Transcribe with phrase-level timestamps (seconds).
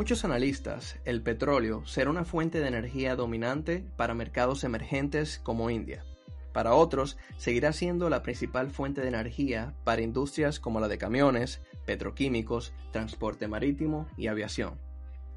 [0.00, 6.06] Muchos analistas, el petróleo será una fuente de energía dominante para mercados emergentes como India.
[6.54, 11.60] Para otros, seguirá siendo la principal fuente de energía para industrias como la de camiones,
[11.84, 14.80] petroquímicos, transporte marítimo y aviación.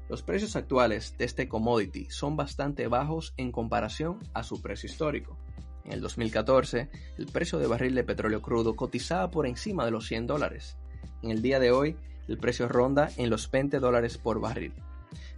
[0.08, 5.36] Los precios actuales de este commodity son bastante bajos en comparación a su precio histórico.
[5.84, 10.06] En el 2014, el precio de barril de petróleo crudo cotizaba por encima de los
[10.06, 10.78] 100 dólares.
[11.22, 14.72] En el día de hoy, el precio ronda en los 20 dólares por barril.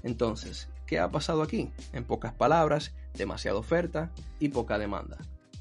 [0.02, 1.70] Entonces, ¿qué ha pasado aquí?
[1.92, 5.18] En pocas palabras, demasiada oferta y poca demanda.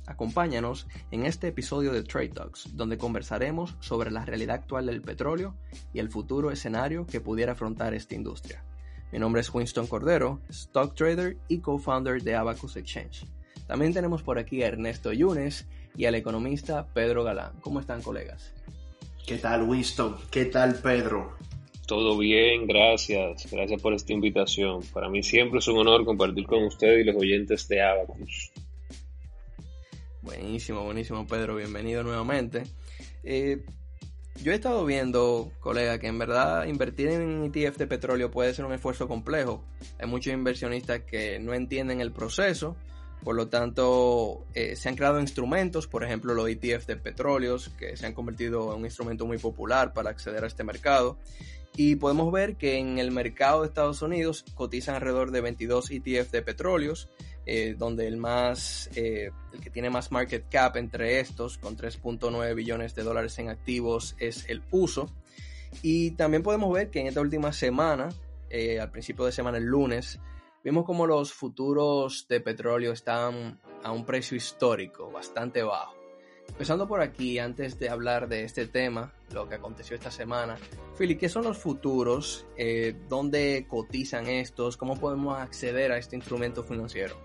[0.08, 5.56] Acompáñanos en este episodio de Trade Talks, donde conversaremos sobre la realidad actual del petróleo
[5.94, 8.64] y el futuro escenario que pudiera afrontar esta industria.
[9.12, 13.26] Mi nombre es Winston Cordero, stock trader y co-founder de Abacus Exchange.
[13.66, 17.54] También tenemos por aquí a Ernesto Yunes y al economista Pedro Galán.
[17.62, 18.54] ¿Cómo están, colegas?
[19.26, 20.18] ¿Qué tal Winston?
[20.30, 21.36] ¿Qué tal Pedro?
[21.88, 23.52] Todo bien, gracias.
[23.52, 24.84] Gracias por esta invitación.
[24.94, 28.52] Para mí siempre es un honor compartir con usted y los oyentes de Abacus.
[30.22, 31.56] Buenísimo, buenísimo, Pedro.
[31.56, 32.66] Bienvenido nuevamente.
[33.24, 33.66] Eh,
[34.44, 38.66] yo he estado viendo, colega, que en verdad invertir en ETF de petróleo puede ser
[38.66, 39.66] un esfuerzo complejo.
[40.00, 42.76] Hay muchos inversionistas que no entienden el proceso,
[43.26, 47.98] por lo tanto eh, se han creado instrumentos, por ejemplo los ETF de petróleos, que
[47.98, 51.18] se han convertido en un instrumento muy popular para acceder a este mercado.
[51.76, 56.32] Y podemos ver que en el mercado de Estados Unidos cotizan alrededor de 22 ETF
[56.32, 57.10] de petróleos,
[57.48, 62.54] eh, donde el más, eh, el que tiene más market cap entre estos, con 3.9
[62.54, 65.12] billones de dólares en activos, es el uso.
[65.82, 68.10] Y también podemos ver que en esta última semana,
[68.80, 70.20] al principio de semana, el lunes,
[70.66, 75.96] vimos como los futuros de petróleo están a un precio histórico bastante bajo.
[76.50, 80.58] Empezando por aquí, antes de hablar de este tema, lo que aconteció esta semana,
[80.98, 82.48] Philly, ¿qué son los futuros?
[82.58, 84.76] Eh, ¿Dónde cotizan estos?
[84.76, 87.16] ¿Cómo podemos acceder a este instrumento financiero?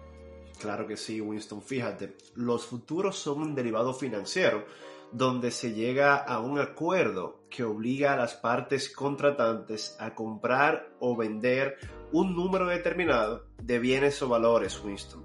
[0.61, 1.63] Claro que sí, Winston.
[1.63, 4.67] Fíjate, los futuros son un derivado financiero
[5.13, 11.17] donde se llega a un acuerdo que obliga a las partes contratantes a comprar o
[11.17, 11.77] vender
[12.13, 15.25] un número determinado de bienes o valores, Winston.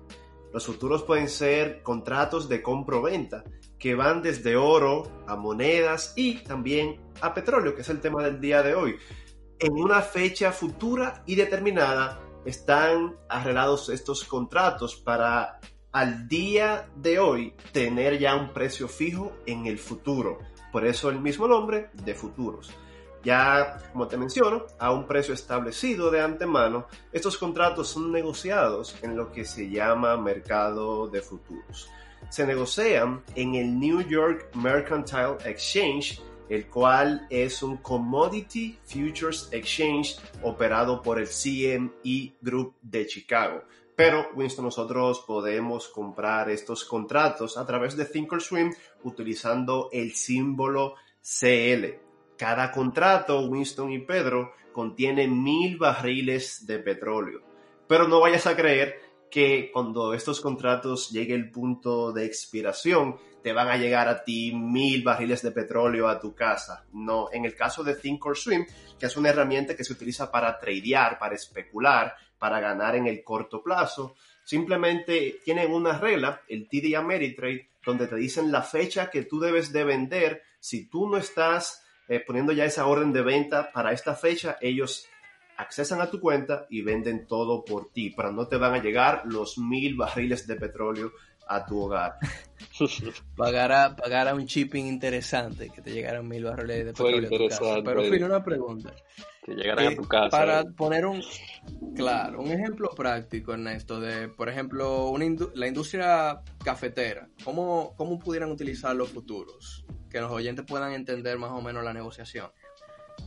[0.53, 3.43] Los futuros pueden ser contratos de compra-venta
[3.77, 8.39] que van desde oro a monedas y también a petróleo, que es el tema del
[8.39, 8.95] día de hoy.
[9.59, 15.59] En una fecha futura y determinada están arreglados estos contratos para
[15.95, 20.39] al día de hoy tener ya un precio fijo en el futuro.
[20.69, 22.69] Por eso el mismo nombre de futuros.
[23.23, 29.15] Ya, como te menciono, a un precio establecido de antemano, estos contratos son negociados en
[29.15, 31.89] lo que se llama mercado de futuros.
[32.27, 40.17] Se negocian en el New York Mercantile Exchange, el cual es un Commodity Futures Exchange
[40.43, 43.63] operado por el CME Group de Chicago.
[43.95, 48.73] Pero, Winston, nosotros podemos comprar estos contratos a través de Thinkorswim
[49.03, 51.99] utilizando el símbolo CL.
[52.37, 57.41] Cada contrato, Winston y Pedro, contiene mil barriles de petróleo.
[57.87, 58.99] Pero no vayas a creer
[59.31, 64.53] que cuando estos contratos llegue el punto de expiración, te van a llegar a ti
[64.53, 66.85] mil barriles de petróleo a tu casa.
[66.91, 68.65] No, en el caso de Thinkorswim,
[68.99, 73.23] que es una herramienta que se utiliza para tradear, para especular, para ganar en el
[73.23, 79.23] corto plazo, simplemente tienen una regla, el TD Ameritrade, donde te dicen la fecha que
[79.23, 80.43] tú debes de vender.
[80.59, 85.07] Si tú no estás eh, poniendo ya esa orden de venta para esta fecha, ellos
[85.57, 89.23] accesan a tu cuenta y venden todo por ti, pero no te van a llegar
[89.25, 91.13] los mil barriles de petróleo
[91.47, 92.17] a tu hogar.
[93.35, 97.29] pagar, a, pagar a un shipping interesante, que te llegaran mil barriles de petróleo a
[97.29, 97.81] tu casa.
[97.83, 98.93] Pero, Phil, una pregunta.
[99.45, 100.29] Que llegaran Eh, a tu casa.
[100.31, 100.65] Para eh.
[100.75, 101.21] poner un,
[101.95, 108.17] claro, un ejemplo práctico, Ernesto, de, por ejemplo, una indu- la industria cafetera, ¿cómo, ¿cómo
[108.17, 109.85] pudieran utilizar los futuros?
[110.09, 112.49] ¿Qué que los oyentes puedan entender más o menos la negociación.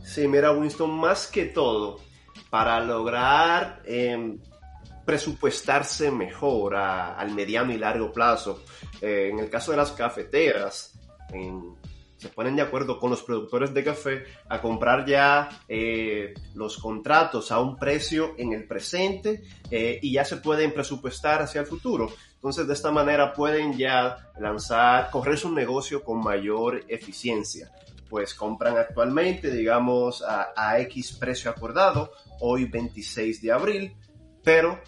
[0.03, 1.99] Sí, mira, Winston, más que todo,
[2.49, 4.37] para lograr eh,
[5.05, 8.63] presupuestarse mejor a- al mediano y largo plazo,
[9.01, 10.99] eh, en el caso de las cafeteras,
[11.31, 11.75] en-
[12.19, 17.49] se ponen de acuerdo con los productores de café a comprar ya eh, los contratos
[17.51, 22.11] a un precio en el presente eh, y ya se pueden presupuestar hacia el futuro.
[22.35, 27.71] Entonces, de esta manera pueden ya lanzar, correr su negocio con mayor eficiencia
[28.09, 33.95] pues compran actualmente, digamos, a, a X precio acordado, hoy 26 de abril,
[34.43, 34.79] pero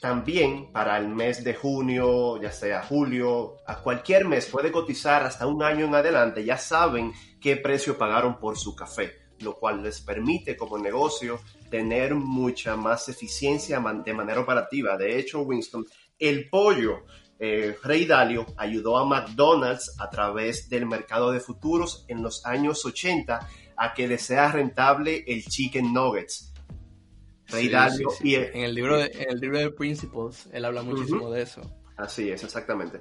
[0.00, 5.46] también para el mes de junio, ya sea julio, a cualquier mes puede cotizar hasta
[5.46, 10.00] un año en adelante, ya saben qué precio pagaron por su café, lo cual les
[10.00, 14.96] permite como negocio tener mucha más eficiencia de manera operativa.
[14.96, 15.86] De hecho, Winston,
[16.18, 17.04] el pollo
[17.38, 22.84] eh, Rey Dalio ayudó a McDonald's a través del mercado de futuros en los años
[22.84, 26.49] 80 a que le sea rentable el Chicken Nuggets.
[27.50, 28.28] Rey Sí, Dalio sí, sí.
[28.30, 31.32] y En el libro de, en el libro de Principles, él habla muchísimo Ujú.
[31.32, 31.60] de eso.
[31.96, 33.00] Así es, exactamente.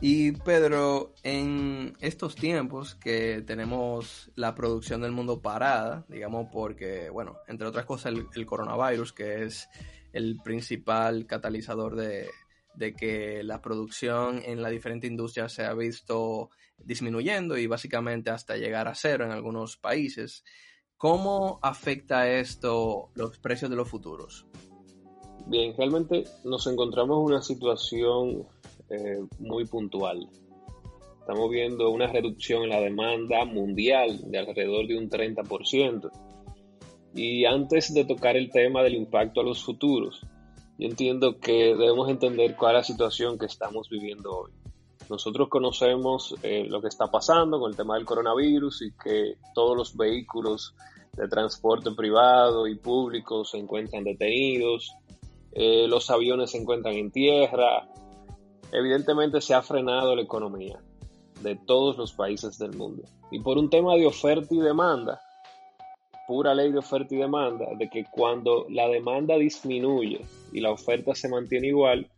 [0.00, 7.36] Y Pedro, en estos tiempos que tenemos la producción del mundo parada, digamos porque, bueno,
[7.46, 9.68] entre otras cosas el, el coronavirus, que es
[10.12, 12.28] el principal catalizador de,
[12.74, 18.56] de que la producción en la diferente industria se ha visto disminuyendo y básicamente hasta
[18.56, 20.42] llegar a cero en algunos países.
[21.02, 24.46] ¿Cómo afecta esto los precios de los futuros?
[25.48, 28.46] Bien, realmente nos encontramos en una situación
[28.88, 30.28] eh, muy puntual.
[31.18, 36.08] Estamos viendo una reducción en la demanda mundial de alrededor de un 30%.
[37.16, 40.24] Y antes de tocar el tema del impacto a los futuros,
[40.78, 44.52] yo entiendo que debemos entender cuál es la situación que estamos viviendo hoy.
[45.08, 49.76] Nosotros conocemos eh, lo que está pasando con el tema del coronavirus y que todos
[49.76, 50.74] los vehículos
[51.16, 54.94] de transporte privado y público se encuentran detenidos,
[55.52, 57.86] eh, los aviones se encuentran en tierra.
[58.72, 60.80] Evidentemente se ha frenado la economía
[61.42, 63.02] de todos los países del mundo.
[63.30, 65.20] Y por un tema de oferta y demanda,
[66.26, 71.14] pura ley de oferta y demanda, de que cuando la demanda disminuye y la oferta
[71.14, 72.08] se mantiene igual,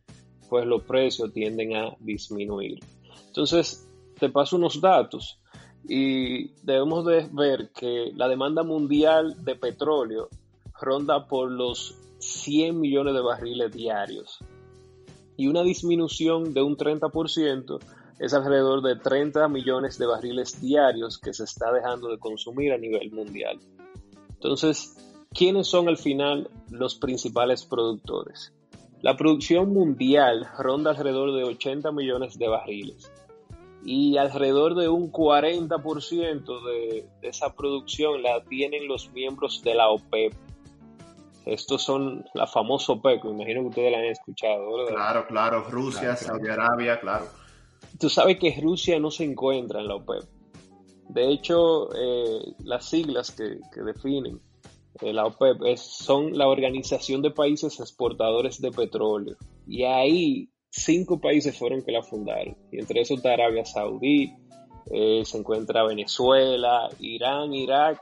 [0.48, 2.80] pues los precios tienden a disminuir.
[3.26, 3.88] Entonces,
[4.18, 5.40] te paso unos datos
[5.88, 10.28] y debemos de ver que la demanda mundial de petróleo
[10.80, 14.38] ronda por los 100 millones de barriles diarios
[15.36, 17.78] y una disminución de un 30%
[18.18, 22.78] es alrededor de 30 millones de barriles diarios que se está dejando de consumir a
[22.78, 23.58] nivel mundial.
[24.34, 24.96] Entonces,
[25.32, 28.52] ¿quiénes son al final los principales productores?
[29.04, 33.12] La producción mundial ronda alrededor de 80 millones de barriles
[33.84, 39.90] y alrededor de un 40% de, de esa producción la tienen los miembros de la
[39.90, 40.32] OPEP.
[41.44, 44.94] Estos son la famosa OPEP, me imagino que ustedes la han escuchado, ¿verdad?
[44.94, 46.36] Claro, claro, Rusia, Claro, claro.
[46.38, 47.26] Saudi Arabia, claro.
[48.00, 50.24] Tú sabes que Rusia no se encuentra en la OPEP.
[51.10, 54.40] De hecho, eh, las siglas que, que definen
[55.00, 59.36] la OPEP es- son la Organización de Países Exportadores de Petróleo.
[59.66, 62.56] Y ahí cinco países fueron que la fundaron.
[62.70, 64.32] Y entre esos está Arabia Saudí,
[64.90, 68.00] eh, se encuentra Venezuela, Irán, Irak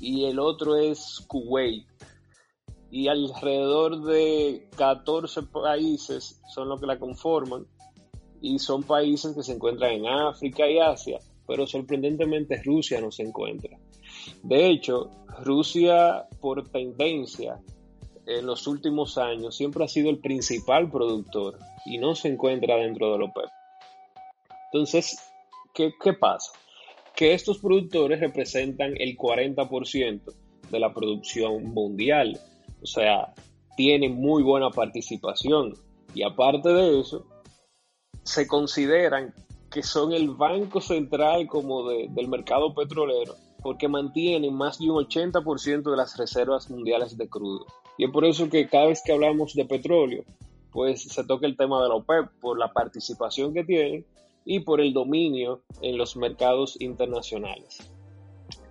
[0.00, 1.86] y el otro es Kuwait.
[2.90, 7.66] Y alrededor de 14 países son los que la conforman
[8.40, 13.22] y son países que se encuentran en África y Asia, pero sorprendentemente Rusia no se
[13.24, 13.78] encuentra.
[14.42, 15.10] De hecho,
[15.42, 17.60] Rusia por tendencia
[18.26, 23.12] en los últimos años siempre ha sido el principal productor y no se encuentra dentro
[23.12, 23.50] de la OPEP.
[24.72, 25.18] Entonces,
[25.74, 26.52] ¿qué, pasa?
[27.14, 30.20] Que estos productores representan el 40%
[30.70, 32.40] de la producción mundial,
[32.82, 33.34] o sea,
[33.76, 35.74] tienen muy buena participación
[36.14, 37.26] y aparte de eso,
[38.22, 39.34] se consideran
[39.70, 45.02] que son el banco central como de- del mercado petrolero porque mantienen más de un
[45.02, 47.64] 80% de las reservas mundiales de crudo.
[47.96, 50.22] Y es por eso que cada vez que hablamos de petróleo,
[50.70, 54.04] pues se toca el tema de la OPEP por la participación que tienen
[54.44, 57.78] y por el dominio en los mercados internacionales.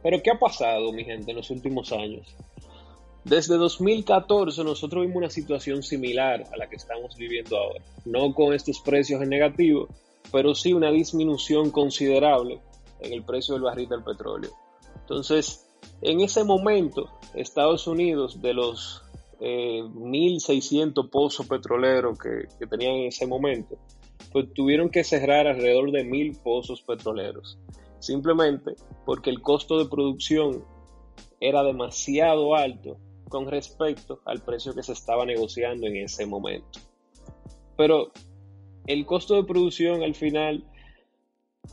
[0.04, 2.36] Pero ¿qué ha pasado, mi gente, en los últimos años?
[3.24, 7.84] Desde 2014 nosotros vimos una situación similar a la que estamos viviendo ahora.
[8.06, 9.88] No con estos precios en negativo,
[10.32, 12.60] pero sí una disminución considerable
[13.00, 14.52] en el precio del barril del petróleo.
[15.04, 15.70] Entonces,
[16.02, 19.04] en ese momento, Estados Unidos, de los
[19.40, 23.78] eh, 1.600 pozos petroleros que, tenían en ese momento,
[24.32, 27.60] pues tuvieron que cerrar alrededor de mil pozos petroleros,
[28.00, 30.64] simplemente porque el costo de producción
[31.42, 36.80] era demasiado alto con respecto al precio que se estaba negociando en ese momento.
[37.76, 38.12] Pero
[38.88, 40.64] el costo de producción al final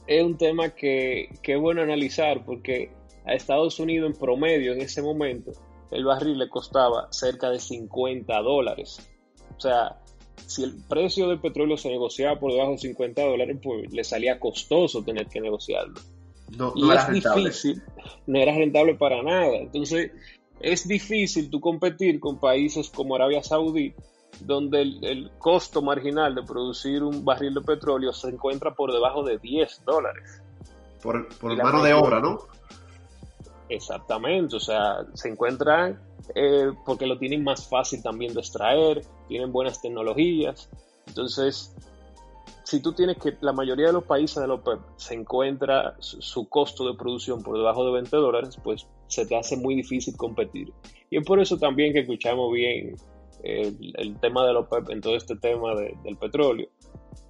[0.08, 2.90] es un tema que, que es bueno analizar porque
[3.30, 5.52] a Estados Unidos en promedio en ese momento
[5.90, 9.08] el barril le costaba cerca de 50 dólares.
[9.56, 9.98] O sea,
[10.46, 14.38] si el precio del petróleo se negociaba por debajo de 50 dólares, pues le salía
[14.38, 16.00] costoso tener que negociarlo.
[16.56, 17.44] No, y no era es rentable.
[17.44, 17.82] difícil,
[18.26, 19.56] no era rentable para nada.
[19.56, 20.12] Entonces,
[20.60, 23.94] es difícil tú competir con países como Arabia Saudí,
[24.40, 29.22] donde el, el costo marginal de producir un barril de petróleo se encuentra por debajo
[29.22, 30.42] de 10 dólares.
[31.02, 32.38] Por, Y mano de obra, ¿no?
[33.70, 36.00] Exactamente, o sea, se encuentran
[36.34, 40.68] eh, porque lo tienen más fácil también de extraer, tienen buenas tecnologías.
[41.06, 41.72] Entonces,
[42.64, 46.48] si tú tienes que la mayoría de los países de la OPEP se encuentra su,
[46.48, 50.72] costo de producción por debajo de 20 dólares, pues se te hace muy difícil competir.
[51.08, 52.96] Y es por eso también que escuchamos bien
[53.44, 56.68] eh, el, tema de la OPEP en todo este tema de- del petróleo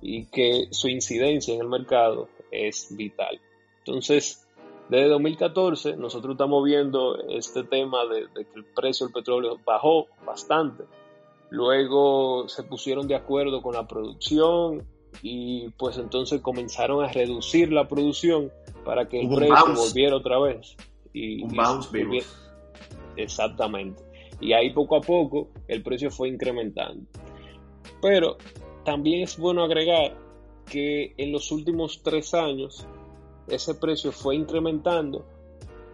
[0.00, 3.38] y que su incidencia en el mercado es vital.
[3.84, 4.46] Entonces,
[4.90, 10.06] desde 2014 nosotros estamos viendo este tema de, de que el precio del petróleo bajó
[10.26, 10.84] bastante.
[11.50, 14.86] Luego se pusieron de acuerdo con la producción
[15.22, 18.50] y pues entonces comenzaron a reducir la producción
[18.84, 19.80] para que el un precio bounce.
[19.80, 20.76] volviera otra vez.
[21.12, 22.26] Y, Un y bounce volviera-.
[23.16, 24.02] Exactamente.
[24.40, 27.04] Y ahí poco a poco el precio fue incrementando.
[28.00, 28.38] Pero
[28.84, 30.16] también es bueno agregar
[30.70, 32.86] que en los últimos tres años
[33.50, 35.26] ese precio fue incrementando,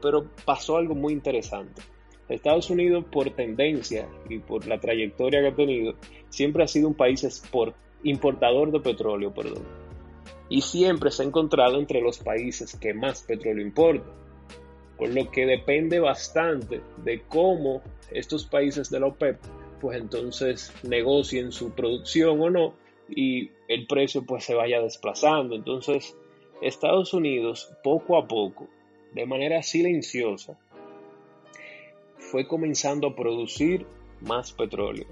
[0.01, 1.83] pero pasó algo muy interesante.
[2.29, 5.95] Estados Unidos, por tendencia y por la trayectoria que ha tenido,
[6.29, 7.43] siempre ha sido un país
[8.03, 9.63] importador de petróleo, perdón.
[10.49, 14.27] Y siempre se ha encontrado entre los países que más petróleo importan
[14.97, 19.39] por lo que depende bastante de cómo estos países de la OPEP
[19.81, 22.75] pues entonces negocien su producción o no
[23.09, 25.55] y el precio pues se vaya desplazando.
[25.55, 26.17] Entonces
[26.61, 28.69] Estados Unidos poco a poco,
[29.13, 30.59] de manera silenciosa,
[32.19, 33.87] fue comenzando a producir
[34.21, 35.07] más petróleo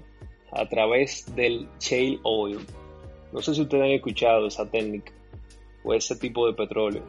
[0.51, 2.59] a través del shale oil.
[3.31, 5.11] No sé si ustedes han escuchado esa técnica
[5.83, 7.03] o ese tipo de petróleo.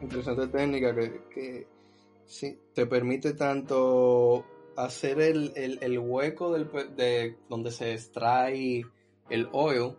[0.00, 1.66] Interesante técnica que, que
[2.26, 4.44] sí, te permite tanto
[4.76, 8.84] hacer el, el- el hueco del, de donde se extrae
[9.30, 9.92] el oil,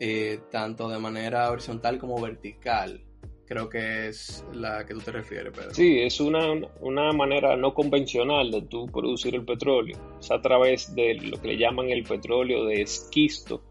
[0.00, 3.00] eh, tanto de manera horizontal como vertical.
[3.46, 5.72] Creo que es la que tú te refieres, Pedro.
[5.72, 9.96] Sí, es una, una manera no convencional de tú producir el petróleo.
[10.20, 13.62] Es a través de lo que le llaman el petróleo de esquisto.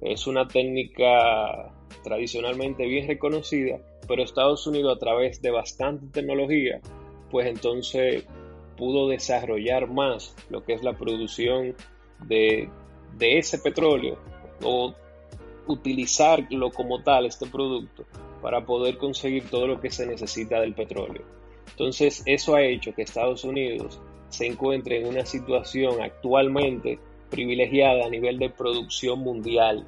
[0.00, 1.74] Es una técnica
[2.04, 6.80] tradicionalmente bien reconocida, pero Estados Unidos a través de bastante tecnología,
[7.30, 8.24] pues entonces
[8.76, 11.74] pudo desarrollar más lo que es la producción
[12.26, 12.70] de,
[13.18, 14.18] de ese petróleo
[15.66, 18.04] utilizarlo como tal, este producto,
[18.42, 21.22] para poder conseguir todo lo que se necesita del petróleo.
[21.70, 26.98] Entonces, eso ha hecho que Estados Unidos se encuentre en una situación actualmente
[27.30, 29.86] privilegiada a nivel de producción mundial.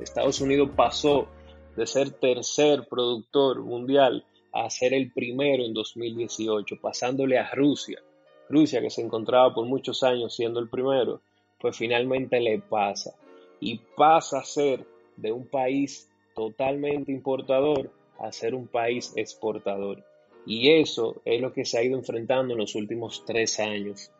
[0.00, 1.28] Estados Unidos pasó
[1.76, 8.00] de ser tercer productor mundial a ser el primero en 2018, pasándole a Rusia.
[8.48, 11.22] Rusia, que se encontraba por muchos años siendo el primero,
[11.58, 13.14] pues finalmente le pasa.
[13.60, 14.84] Y pasa a ser
[15.22, 20.04] de un país totalmente importador a ser un país exportador.
[20.44, 24.10] Y eso es lo que se ha ido enfrentando en los últimos tres años,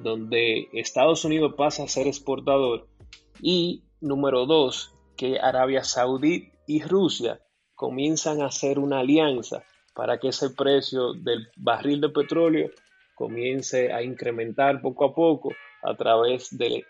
[0.00, 2.88] donde Estados Unidos pasa a ser exportador
[3.40, 7.40] y, número dos, que Arabia Saudí y Rusia
[7.74, 12.70] comienzan a hacer una alianza para que ese precio del barril de petróleo
[13.14, 15.50] comience a incrementar poco a poco
[15.82, 16.84] a través de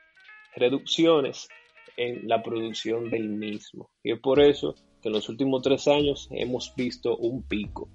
[0.54, 1.49] reducciones
[1.96, 3.90] en la producción del mismo.
[4.02, 7.88] Y es por eso que en los últimos tres años hemos visto un pico.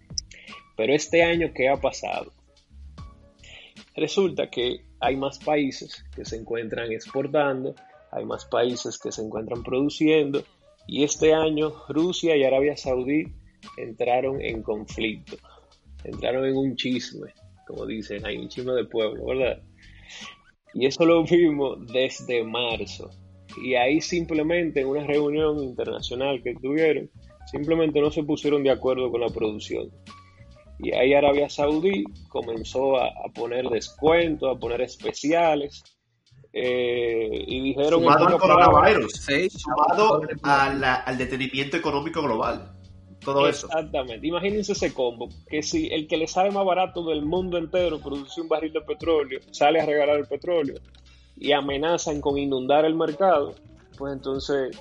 [0.75, 2.31] Pero este año, ¿qué ha pasado?
[3.95, 7.75] Resulta que hay más países que se encuentran exportando,
[8.11, 10.43] hay más países que se encuentran produciendo
[10.87, 13.25] y este año Rusia y Arabia Saudí
[13.77, 15.37] entraron en conflicto,
[16.03, 17.33] entraron en un chisme,
[17.67, 19.61] como dicen, hay un chisme de pueblo, ¿verdad?
[20.73, 23.09] Y eso lo vimos desde marzo.
[23.61, 27.09] Y ahí simplemente en una reunión internacional que tuvieron,
[27.51, 29.89] simplemente no se pusieron de acuerdo con la producción.
[30.79, 35.83] Y ahí Arabia Saudí comenzó a, a poner descuentos, a poner especiales.
[36.53, 38.01] eh, y dijeron...
[38.01, 42.73] Sumado al coronavirus, Sí, sumado a la- al detenimiento económico global.
[43.23, 43.67] Todo eso.
[43.67, 44.25] Exactamente.
[44.27, 48.41] Imagínense ese combo, que si el que le sale más barato del mundo entero produce
[48.41, 50.75] un barril de petróleo, sale a regalar el petróleo
[51.41, 53.55] y amenazan con inundar el mercado,
[53.97, 54.77] pues entonces,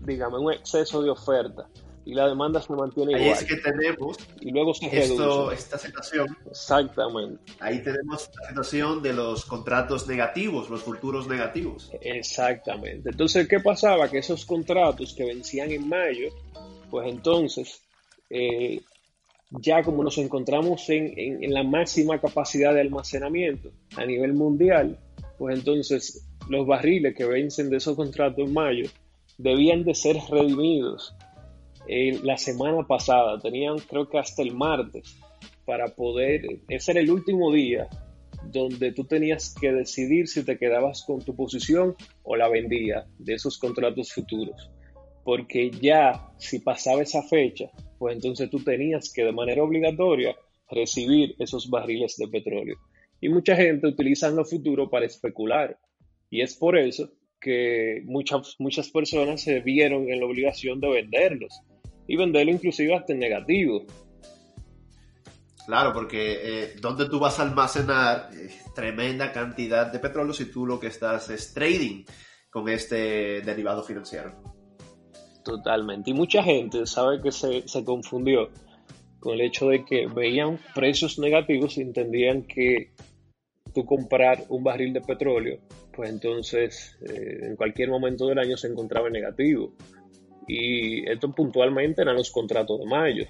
[0.00, 1.68] dígame, un exceso de oferta
[2.04, 5.78] y la demanda se mantiene Ahí igual es que tenemos y luego se esto, esta
[5.78, 6.26] situación.
[6.50, 11.90] Exactamente, Ahí tenemos la situación de los contratos negativos, los futuros negativos.
[12.02, 13.10] exactamente.
[13.10, 14.10] Entonces, ¿qué pasaba?
[14.10, 16.28] Que esos contratos que vencían en mayo,
[16.90, 17.80] pues entonces,
[18.28, 18.80] eh,
[19.50, 24.98] ya como nos encontramos en, en- en la máxima capacidad de almacenamiento a nivel mundial,
[25.38, 28.88] pues entonces los barriles que vencen de esos contratos en mayo
[29.38, 31.14] debían de ser redimidos
[31.88, 33.38] eh, la semana pasada.
[33.40, 35.16] Tenían creo que hasta el martes
[35.64, 37.88] para poder, ese era el último día
[38.50, 43.34] donde tú tenías que decidir si te quedabas con tu posición o la vendías de
[43.34, 44.70] esos contratos futuros.
[45.24, 50.36] Porque ya si pasaba esa fecha, pues entonces tú tenías que de manera obligatoria
[50.70, 52.76] recibir esos barriles de petróleo.
[53.24, 55.78] Y mucha gente utiliza los futuros para especular.
[56.28, 57.08] Y es por eso
[57.40, 61.58] que muchas, muchas personas se vieron en la obligación de venderlos.
[62.06, 63.86] Y venderlo inclusive hasta en negativo.
[65.64, 70.66] Claro, porque eh, ¿dónde tú vas a almacenar eh, tremenda cantidad de petróleo si tú
[70.66, 72.04] lo que estás es trading
[72.50, 74.34] con este derivado financiero?
[75.42, 76.10] Totalmente.
[76.10, 78.50] Y mucha gente sabe que se, se confundió
[79.18, 82.92] con el hecho de que veían precios negativos y entendían que
[83.74, 85.58] tú comprar un barril de petróleo,
[85.92, 89.74] pues entonces eh, en cualquier momento del año se encontraba en negativo.
[90.46, 93.26] Y esto puntualmente eran los contratos de mayo,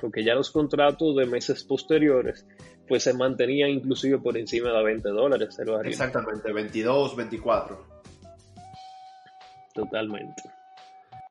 [0.00, 2.46] porque ya los contratos de meses posteriores
[2.88, 5.92] pues se mantenían inclusive por encima de 20 dólares el barril.
[5.92, 7.86] Exactamente, 22, 24.
[9.72, 10.42] Totalmente.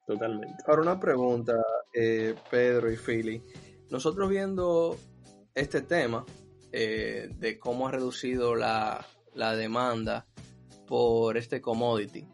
[0.07, 0.63] Totalmente.
[0.65, 1.53] Ahora una pregunta,
[1.93, 3.43] eh, Pedro y Philly.
[3.91, 4.98] Nosotros viendo
[5.53, 6.25] este tema
[6.71, 10.25] eh, de cómo ha reducido la, la demanda
[10.87, 12.25] por este commodity,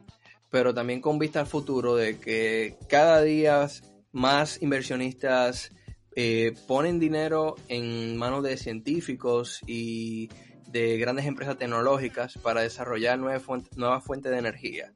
[0.49, 3.67] pero también con vista al futuro de que cada día
[4.11, 5.71] más inversionistas
[6.15, 10.29] eh, ponen dinero en manos de científicos y
[10.71, 14.93] de grandes empresas tecnológicas para desarrollar nuevas fuentes, nuevas fuentes de energía.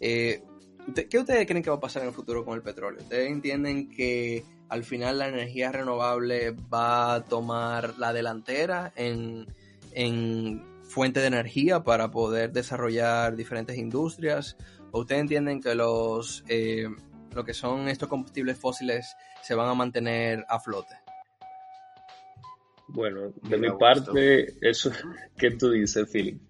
[0.00, 0.42] Eh,
[0.86, 3.00] ¿usted- ¿Qué ustedes creen que va a pasar en el futuro con el petróleo?
[3.00, 9.46] ¿Ustedes entienden que al final la energía renovable va a tomar la delantera en,
[9.92, 14.56] en fuente de energía para poder desarrollar diferentes industrias?
[14.90, 16.88] ¿O ustedes entienden que los eh,
[17.34, 20.94] lo que son estos combustibles fósiles se van a mantener a flote?
[22.88, 24.12] Bueno, de Mira, mi Augusto.
[24.12, 24.90] parte, eso
[25.36, 26.40] que tú dices, Philip.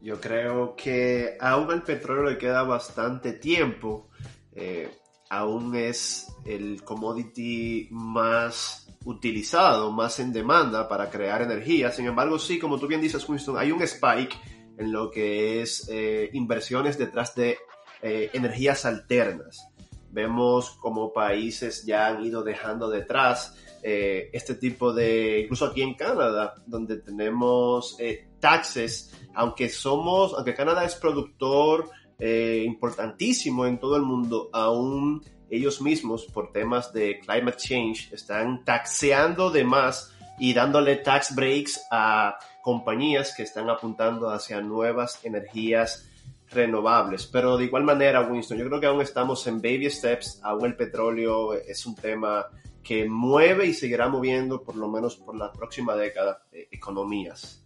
[0.00, 4.08] Yo creo que aún al petróleo le queda bastante tiempo.
[4.54, 4.88] Eh,
[5.30, 11.90] aún es el commodity más utilizado, más en demanda para crear energía.
[11.90, 14.36] Sin embargo, sí, como tú bien dices, Winston, hay un spike
[14.78, 17.58] en lo que es eh, inversiones detrás de
[18.02, 19.68] eh, energías alternas.
[20.10, 25.94] Vemos como países ya han ido dejando detrás eh, este tipo de, incluso aquí en
[25.94, 27.96] Canadá, donde tenemos
[28.40, 35.80] taxes, aunque somos, aunque Canadá es productor eh, importantísimo en todo el mundo, aún ellos
[35.80, 42.38] mismos por temas de climate change están taxeando de más y dándole tax breaks a
[42.62, 46.06] compañías que están apuntando hacia nuevas energías
[46.50, 47.26] renovables.
[47.26, 50.76] Pero de igual manera, Winston, yo creo que aún estamos en baby steps, aún el
[50.76, 52.46] petróleo es un tema
[52.82, 57.64] que mueve y seguirá moviendo por lo menos por la próxima década eh, economías.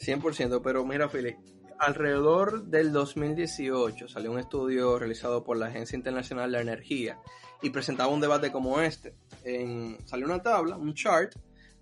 [0.00, 1.36] 100%, pero mira, Philip,
[1.78, 7.18] alrededor del 2018 salió un estudio realizado por la Agencia Internacional de la Energía
[7.62, 9.14] y presentaba un debate como este.
[9.44, 11.34] En, salió una tabla, un chart,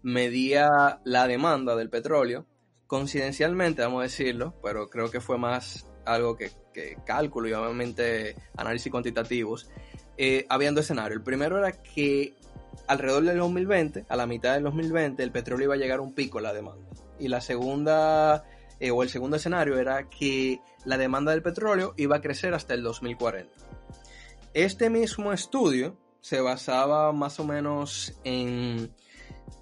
[0.02, 2.46] medía la demanda del petróleo,
[2.86, 6.50] coincidencialmente, vamos a decirlo, pero creo que fue más algo que,
[7.06, 9.70] cálculo y obviamente análisis cuantitativos.
[10.16, 11.18] Eh, habían dos escenarios.
[11.18, 12.34] El primero era que
[12.88, 16.14] alrededor del 2020, a la mitad del 2020, el petróleo iba a llegar a un
[16.14, 16.84] pico en la demanda.
[17.18, 18.44] Y la segunda,
[18.84, 22.74] eh, o el segundo escenario era que la demanda del petróleo iba a crecer hasta
[22.74, 23.50] el 2040.
[24.52, 28.94] Este mismo estudio se basaba más o menos en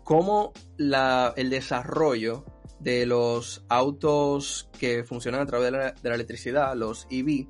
[0.02, 2.44] cómo el desarrollo
[2.80, 7.46] de los autos que funcionan a través de la, de la electricidad, los EV,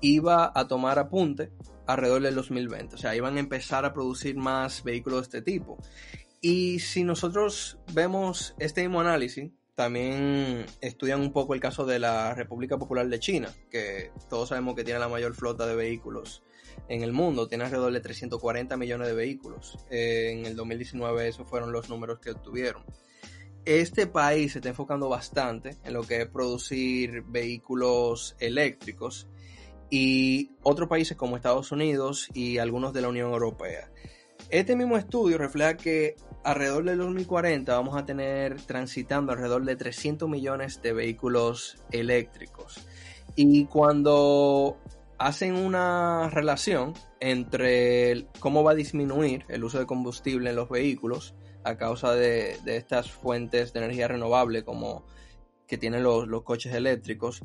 [0.00, 1.52] iba a tomar apunte
[1.86, 2.94] alrededor del 2020.
[2.94, 5.76] O sea, iban a empezar a producir más vehículos de este tipo.
[6.40, 12.34] Y si nosotros vemos este mismo análisis también estudian un poco el caso de la
[12.34, 16.42] República Popular de China, que todos sabemos que tiene la mayor flota de vehículos
[16.90, 19.78] en el mundo, tiene alrededor de 340 millones de vehículos.
[19.90, 22.84] Eh, en el 2019 esos fueron los números que obtuvieron.
[23.64, 29.28] Este país se está enfocando bastante en lo que es producir vehículos eléctricos
[29.88, 33.90] y otros países como Estados Unidos y algunos de la Unión Europea.
[34.50, 40.28] Este mismo estudio refleja que alrededor del 2040 vamos a tener transitando alrededor de 300
[40.28, 42.86] millones de vehículos eléctricos.
[43.36, 44.76] Y cuando
[45.18, 51.34] hacen una relación entre cómo va a disminuir el uso de combustible en los vehículos
[51.62, 55.04] a causa de, estas fuentes de energía renovable como
[55.66, 57.42] que tienen los coches eléctricos,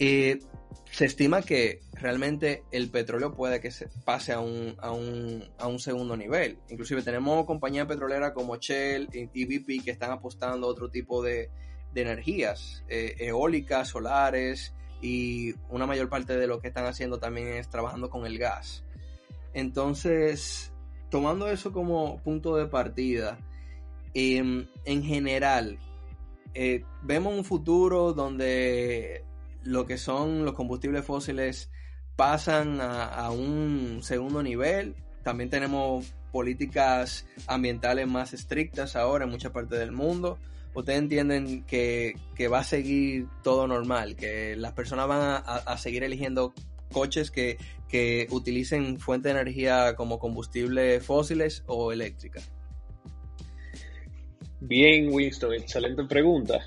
[0.00, 5.68] se estima que realmente el petróleo puede que se pase a un, a un, a
[5.68, 6.58] un segundo nivel.
[6.70, 11.50] Inclusive tenemos compañías petroleras como Shell y BP que están apostando a otro tipo de,
[11.92, 17.48] de energías, eh, eólicas, solares, y una mayor parte de lo que están haciendo también
[17.48, 18.84] es trabajando con el gas.
[19.54, 20.72] Entonces,
[21.10, 23.38] tomando eso como punto de partida,
[24.14, 25.78] em, en general,
[26.54, 29.24] eh, vemos un futuro donde
[29.62, 31.70] lo que son los combustibles fósiles
[32.16, 34.94] pasan a, un segundo nivel.
[35.22, 40.38] También tenemos políticas ambientales más estrictas ahora en muchas partes del mundo.
[40.74, 42.14] Ustedes entienden que,
[42.52, 46.52] va a seguir todo normal, que las personas van a, seguir eligiendo
[46.92, 52.50] coches que, que utilicen fuentes de energía como combustibles fósiles o eléctricas.
[54.60, 56.60] Bien, Winston, excelente pregunta.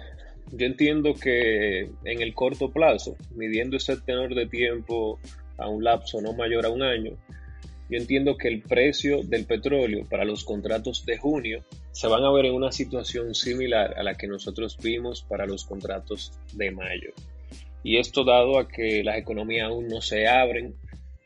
[0.55, 5.19] Yo entiendo que en el corto plazo, midiendo ese tenor de tiempo
[5.57, 7.17] a un lapso no mayor a un año,
[7.89, 12.31] yo entiendo que el precio del petróleo para los contratos de junio se van a
[12.31, 17.13] ver en una situación similar a la que nosotros vimos para los contratos de mayo.
[17.81, 20.75] Y esto dado a que las economías aún no se abren,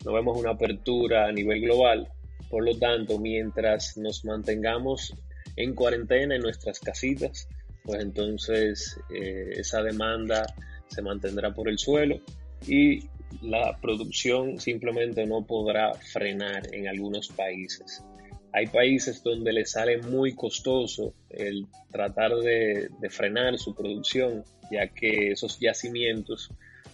[0.05, 2.07] no vemos una apertura a nivel global,
[2.49, 5.13] por lo tanto, mientras nos mantengamos
[5.57, 7.49] en cuarentena en nuestras casitas,
[7.87, 10.45] pues entonces eh, esa demanda
[10.87, 12.19] se mantendrá por el suelo
[12.67, 12.99] y
[13.41, 18.03] la producción simplemente no podrá frenar en algunos países.
[18.51, 25.31] Hay países donde le sale muy costoso el tratar de, frenar su producción, ya que
[25.31, 26.49] esos yacimientos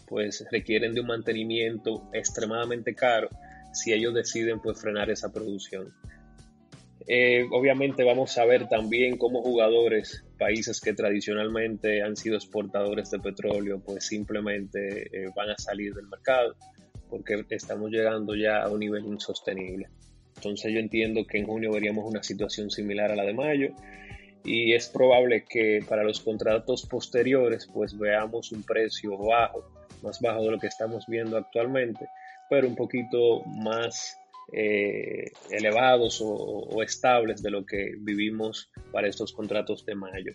[0.08, 3.29] pues requieren de un mantenimiento extremadamente caro
[3.71, 5.91] si ellos deciden pues frenar esa producción.
[7.08, 13.19] Eh, obviamente vamos a ver también cómo jugadores, países que tradicionalmente han sido exportadores de
[13.19, 16.56] petróleo, pues simplemente eh, van a salir del mercado
[17.10, 19.88] porque estamos llegando ya a un nivel insostenible.
[20.36, 23.69] Entonces yo entiendo que en junio veríamos una situación similar a la de mayo
[24.43, 29.63] y es probable que para los contratos posteriores pues veamos un precio bajo,
[30.02, 32.08] más bajo de lo que estamos viendo actualmente,
[32.50, 34.17] pero un poquito más
[34.51, 40.34] eh, elevados o, estables de lo que vivimos para estos contratos de mayo.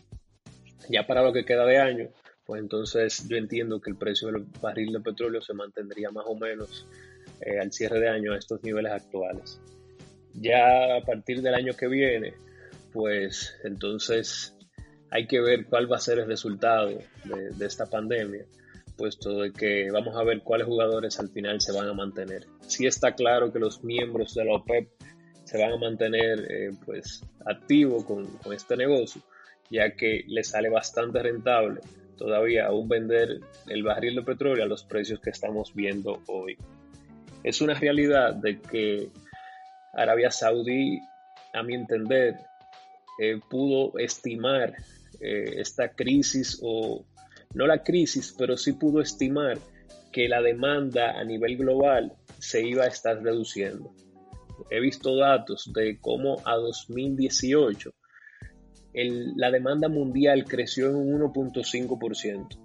[0.89, 2.09] Ya para lo que queda de año,
[2.45, 6.37] pues entonces yo entiendo que el precio del barril de petróleo se mantendría más o
[6.37, 6.89] menos
[7.41, 9.61] eh, al cierre de año a estos niveles actuales.
[10.35, 12.35] Ya a partir del año que viene,
[12.93, 14.57] pues entonces
[15.11, 18.47] hay que ver cuál va a ser el resultado de esta pandemia
[18.99, 22.47] puesto de que vamos a ver cuáles jugadores al final se van a mantener.
[22.67, 24.89] Sí está claro que los miembros de la OPEP
[25.45, 29.23] se van a mantener eh, pues activos con, con, este negocio,
[29.71, 31.81] ya que les sale bastante rentable
[32.19, 36.59] todavía aún vender el barril de petróleo a los precios que estamos viendo hoy.
[37.43, 39.09] Es una realidad de que
[39.95, 41.01] Arabia Saudí,
[41.55, 42.37] a mi entender,
[43.21, 44.75] eh, pudo estimar
[45.21, 47.05] eh, esta crisis o
[47.55, 49.59] no la crisis, pero sí pudo estimar
[50.13, 53.93] que la demanda a nivel global se iba a estar reduciendo.
[54.71, 57.91] He visto datos de cómo a 2018
[58.95, 62.59] el, la demanda mundial creció en un 1.5%.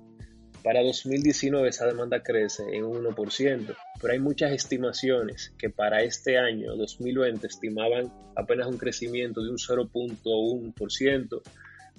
[0.63, 6.37] Para 2019 esa demanda crece en un 1%, pero hay muchas estimaciones que para este
[6.37, 11.41] año, 2020, estimaban apenas un crecimiento de un 0.1%,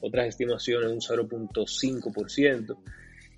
[0.05, 2.77] otras estimaciones un 0.5%.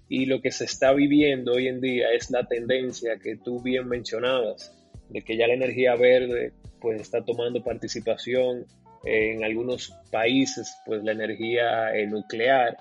[0.08, 3.88] Y lo que se está viviendo hoy en día es la tendencia que tú bien
[3.88, 4.72] mencionabas,
[5.08, 8.66] de que ya la energía verde pues está tomando participación
[9.04, 12.76] en algunos países, pues la energía eh, nuclear.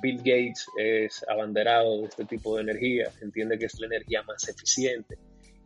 [0.00, 4.48] Bill Gates es abanderado de este tipo de energía, entiende que es la energía más
[4.48, 5.18] eficiente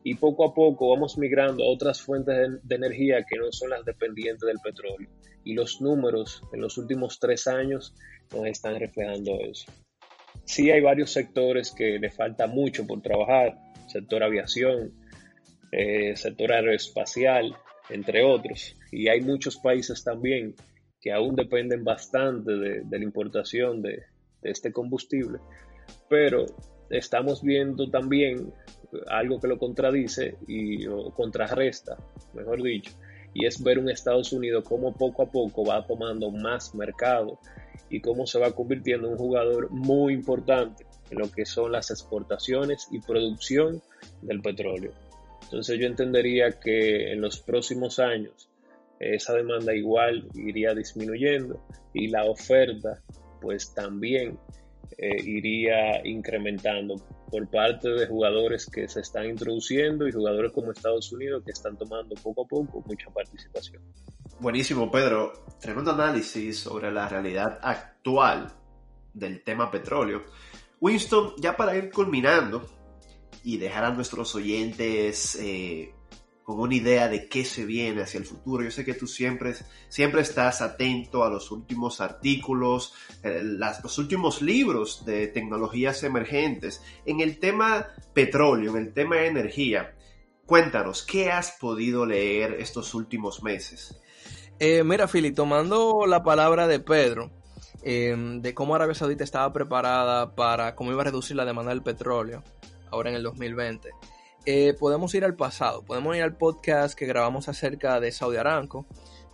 [0.04, 3.70] y poco a poco vamos migrando a otras fuentes de, de energía que no son
[3.70, 5.08] las dependientes del petróleo.
[5.44, 7.94] Y los números en los últimos tres años
[8.32, 9.70] nos están reflejando eso.
[10.44, 14.92] Sí hay varios sectores que le falta mucho por trabajar, sector aviación,
[15.70, 17.56] eh, sector aeroespacial,
[17.90, 18.76] entre otros.
[18.90, 20.54] Y hay muchos países también
[21.00, 24.04] que aún dependen bastante de, de la importación de,
[24.40, 25.38] de este combustible.
[26.08, 26.46] Pero
[26.90, 28.52] estamos viendo también
[29.08, 31.96] algo que lo contradice y o contrarresta,
[32.34, 32.92] mejor dicho,
[33.34, 37.38] y es ver un Estados Unidos cómo poco a poco va tomando más mercado
[37.88, 41.90] y cómo se va convirtiendo en un jugador muy importante en lo que son las
[41.90, 43.82] exportaciones y producción
[44.22, 44.92] del petróleo.
[45.42, 48.48] Entonces yo entendería que en los próximos años
[48.98, 51.60] esa demanda igual iría disminuyendo
[51.92, 53.02] y la oferta
[53.40, 54.38] pues también
[54.98, 56.96] eh, iría incrementando
[57.30, 61.76] por parte de jugadores que se están introduciendo y jugadores como Estados Unidos que están
[61.76, 63.82] tomando poco a poco mucha participación.
[64.40, 65.32] Buenísimo, Pedro.
[65.60, 68.52] Tremendo análisis sobre la realidad actual
[69.14, 70.22] del tema petróleo.
[70.80, 72.66] Winston, ya para ir culminando
[73.44, 75.94] y dejar a nuestros oyentes eh,
[76.44, 78.64] con una idea de qué se viene hacia el futuro.
[78.64, 79.54] Yo sé que tú siempre,
[79.88, 86.82] siempre estás atento a los últimos artículos, eh, las- los últimos libros de tecnologías emergentes.
[87.06, 89.94] En el tema petróleo, en el tema de energía,
[90.46, 94.00] cuéntanos, ¿qué has podido leer estos últimos meses?
[94.58, 97.30] Eh, mira, Philly, tomando la palabra de Pedro,
[97.82, 101.82] eh, de cómo Arabia Saudita estaba preparada para cómo iba a reducir la demanda del
[101.82, 102.42] petróleo,
[102.90, 103.90] ahora en el 2020,
[104.46, 108.86] eh, podemos ir al pasado, podemos ir al podcast que grabamos acerca de Saudi Aramco,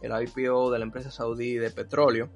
[0.02, 2.30] el IPO de la empresa saudí de petróleo,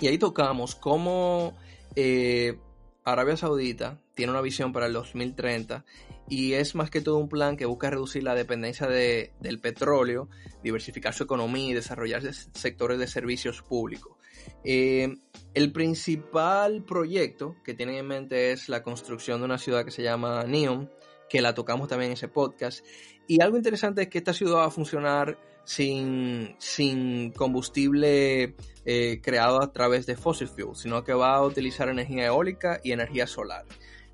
[0.00, 1.56] y ahí tocamos cómo
[1.94, 2.58] eh,
[3.04, 5.84] Arabia Saudita tiene una visión para el 2030
[6.28, 10.28] y es más que todo un plan que busca reducir la dependencia de- del petróleo,
[10.62, 14.16] diversificar su economía y desarrollar des- sectores de servicios públicos.
[14.64, 15.14] Eh,
[15.54, 20.02] el principal proyecto que tienen en mente es la construcción de una ciudad que se
[20.02, 20.88] llama Neom,
[21.32, 22.84] que la tocamos también en ese podcast.
[23.26, 29.62] Y algo interesante es que esta ciudad va a funcionar sin, sin combustible eh, creado
[29.62, 33.64] a través de fossil fuel, sino que va a utilizar energía eólica y energía solar.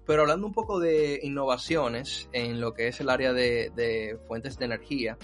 [0.07, 4.57] Pero hablando un poco de innovaciones en lo que es el área de, de fuentes
[4.57, 5.18] de energía,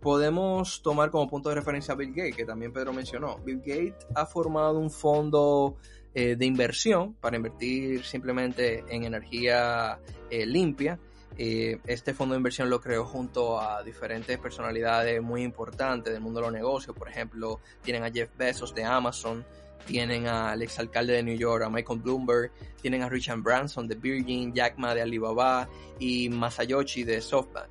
[0.00, 3.38] podemos tomar como punto de referencia a Bill Gates, que también Pedro mencionó.
[3.44, 5.76] Bill Gates ha formado un fondo
[6.12, 10.98] eh, de inversión para invertir simplemente en energía eh, limpia.
[11.38, 16.40] Eh, este fondo de inversión lo creó junto a diferentes personalidades muy importantes del mundo
[16.40, 16.96] de los negocios.
[16.96, 19.44] Por ejemplo, tienen a Jeff Bezos de Amazon,
[19.86, 24.52] tienen al exalcalde de New York, a Michael Bloomberg, tienen a Richard Branson de Virgin,
[24.54, 25.68] Jack Ma de Alibaba
[25.98, 27.70] y Masayoshi de SoftBank.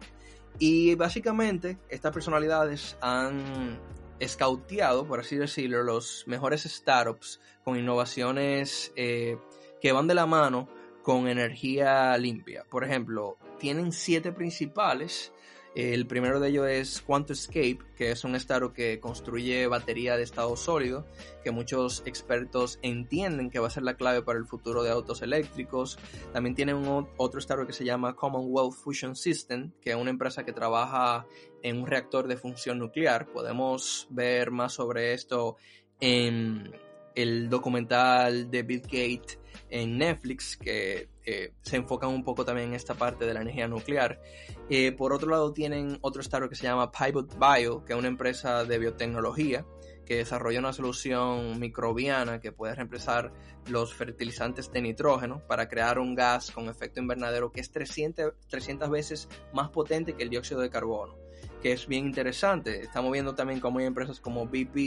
[0.60, 3.78] Y básicamente estas personalidades han
[4.20, 9.38] escauteado, por así decirlo, los mejores startups con innovaciones eh,
[9.82, 10.70] que van de la mano
[11.04, 12.64] con energía limpia.
[12.70, 15.34] Por ejemplo, tienen siete principales.
[15.74, 20.56] El primero de ellos es QuantumScape, que es un startup que construye batería de estado
[20.56, 21.08] sólido,
[21.44, 25.24] que muchos expertos entienden que va a ser la clave para el futuro de autos
[25.24, 25.98] eléctricos.
[26.32, 30.46] También tienen un, otro startup que se llama Commonwealth Fusion System, que es una empresa
[30.46, 31.26] que trabaja
[31.64, 33.26] en un reactor de función nuclear.
[33.26, 35.58] Podemos ver más sobre esto
[36.00, 36.72] en
[37.16, 39.40] el documental de Bill Gates
[39.72, 43.68] en Netflix, que eh, se enfocan un poco también en esta parte de la energía
[43.68, 44.22] nuclear.
[44.70, 48.08] Eh, por otro lado, tienen otro startup que se llama Pivot Bio, que es una
[48.08, 49.66] empresa de biotecnología
[50.06, 53.34] que desarrolla una solución microbiana que puede reemplazar
[53.68, 58.90] los fertilizantes de nitrógeno para crear un gas con efecto invernadero que es 300, 300
[58.92, 61.25] veces más potente que el dióxido de carbono
[61.66, 62.82] que es bien interesante.
[62.82, 64.78] Estamos viendo también cómo hay empresas como BP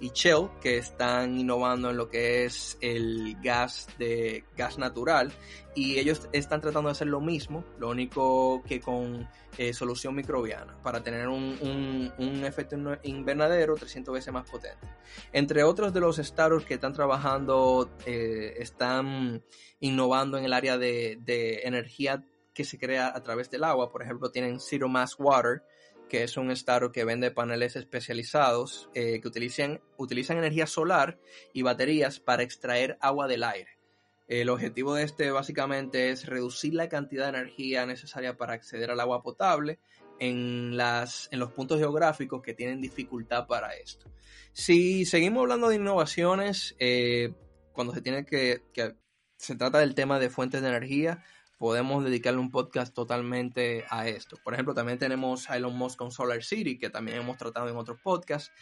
[0.00, 5.32] y Shell que están innovando en lo que es el gas de gas natural
[5.76, 10.76] y ellos están tratando de hacer lo mismo, lo único que con eh, solución microbiana
[10.82, 14.88] para tener un, un, efecto invernadero 300 veces más potente.
[15.32, 19.40] Entre otros de los startups que están trabajando, eh, están
[19.78, 23.92] innovando en el área de, de energía que se crea a través del agua.
[23.92, 25.62] Por ejemplo, tienen Zero Mass Water,
[26.08, 31.18] que es un startup que vende paneles especializados eh, que utilizan, utilizan energía solar
[31.52, 33.78] y baterías para extraer agua del aire.
[34.26, 39.00] El objetivo de este básicamente es reducir la cantidad de energía necesaria para acceder al
[39.00, 39.78] agua potable
[40.18, 44.10] en, las, en los puntos geográficos que tienen dificultad para esto.
[44.52, 47.34] Si seguimos hablando de innovaciones, eh,
[47.72, 48.94] cuando se tiene que, que,
[49.36, 51.22] se trata del tema de fuentes de energía,
[51.58, 54.36] podemos dedicarle un podcast totalmente a esto.
[54.42, 57.76] Por ejemplo, también tenemos a Elon Musk con Solar City, que también hemos tratado en
[57.76, 58.52] otros podcasts.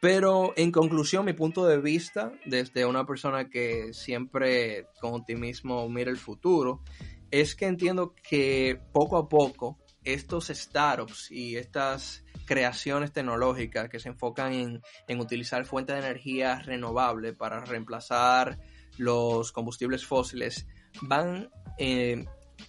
[0.00, 6.10] Pero en conclusión, mi punto de vista, desde una persona que siempre con optimismo mira
[6.10, 6.82] el futuro,
[7.30, 14.08] es que entiendo que poco a poco estos startups y estas creaciones tecnológicas que se
[14.08, 18.58] enfocan en, en utilizar fuentes de energía renovable para reemplazar
[18.98, 20.66] los combustibles fósiles
[21.02, 22.24] van eh,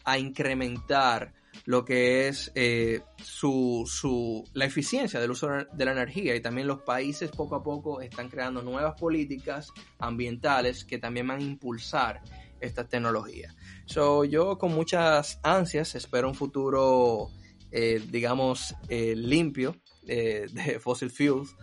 [0.06, 1.34] a incrementar
[1.66, 6.68] lo que es eh, su, su, la eficiencia del uso de la energía y también
[6.68, 12.22] los países poco a poco están creando nuevas políticas ambientales que también van a impulsar
[12.60, 13.54] esta tecnología.
[13.86, 17.30] So, yo con muchas ansias espero un futuro,
[17.72, 21.56] eh, digamos, limpio de fossil fuels,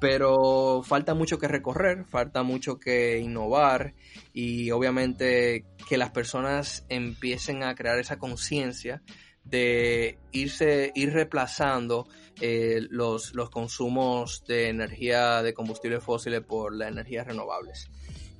[0.00, 3.94] pero falta mucho que recorrer, falta mucho que innovar
[4.32, 9.02] y obviamente que las personas empiecen a crear esa conciencia
[9.44, 12.06] de irse, ir reemplazando
[12.40, 17.90] eh, los, los consumos de energía de combustibles fósiles por las energías renovables.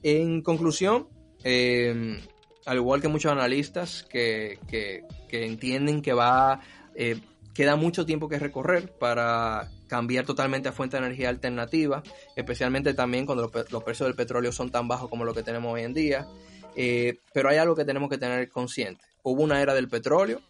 [0.03, 1.09] En conclusión,
[1.43, 2.21] eh,
[2.67, 6.61] al igual que muchos analistas que, que, que entienden que va,
[6.95, 7.19] eh,
[7.59, 12.05] queda mucho tiempo que recorrer para cambiar totalmente a fuente de energía alternativa,
[12.37, 15.83] especialmente también cuando los, precios del petróleo son tan bajos como lo que tenemos hoy
[15.83, 16.29] en día.
[16.77, 19.05] Eh, pero hay algo que tenemos que tener consciente.
[19.25, 20.41] Hubo una era del petróleo,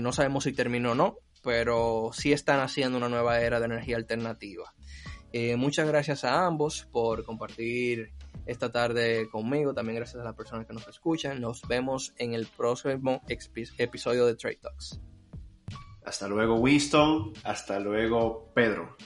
[0.00, 3.96] no sabemos si terminó o no, pero sí están haciendo una nueva era de energía
[3.96, 4.74] alternativa.
[5.32, 8.10] Eh, muchas gracias a ambos por compartir
[8.46, 9.74] esta tarde conmigo.
[9.74, 11.40] También gracias a las personas que nos escuchan.
[11.40, 15.00] Nos vemos en el próximo episodio de Trade Talks.
[16.08, 17.34] Hasta luego, Winston.
[17.44, 18.96] Hasta luego, Pedro.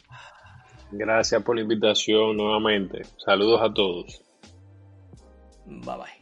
[0.93, 3.03] Gracias por la invitación nuevamente.
[3.17, 4.23] Saludos a todos.
[5.67, 6.22] Bye bye.